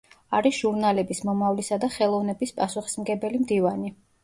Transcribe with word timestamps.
არის 0.35 0.55
ჟურნალების 0.61 1.21
„მომავლისა“ 1.29 1.79
და 1.85 1.91
„ხელოვნების“ 1.97 2.57
პასუხისმგებელი 2.59 3.45
მდივანი. 3.47 3.97